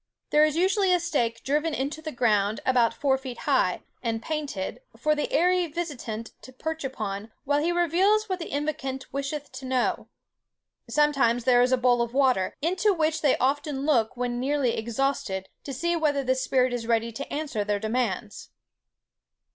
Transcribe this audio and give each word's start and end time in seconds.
There 0.31 0.43
is 0.43 0.55
usually 0.55 0.91
a 0.91 0.99
stake 0.99 1.43
driven 1.43 1.75
into 1.75 2.01
the 2.01 2.11
ground 2.11 2.59
about 2.65 2.91
four 2.91 3.19
feet 3.19 3.41
high, 3.41 3.83
and 4.01 4.19
painted, 4.19 4.81
for 4.97 5.13
the 5.13 5.31
airy 5.31 5.67
visitant 5.67 6.31
to 6.41 6.51
perch 6.51 6.83
upon 6.83 7.31
while 7.43 7.61
he 7.61 7.71
reveals 7.71 8.27
what 8.27 8.39
the 8.39 8.49
invocant 8.49 9.03
wisheth 9.13 9.51
to 9.51 9.65
know. 9.67 10.07
Sometimes 10.89 11.43
there 11.43 11.61
is 11.61 11.71
a 11.71 11.77
bowl 11.77 12.01
of 12.01 12.15
water, 12.15 12.55
into 12.63 12.95
which 12.95 13.21
they 13.21 13.37
often 13.37 13.85
look 13.85 14.17
when 14.17 14.39
nearly 14.39 14.75
exhausted, 14.75 15.49
to 15.65 15.71
see 15.71 15.95
whether 15.95 16.23
the 16.23 16.33
spirit 16.33 16.73
is 16.73 16.87
ready 16.87 17.11
to 17.11 17.31
answer 17.31 17.63
their 17.63 17.77
demands." 17.79 18.49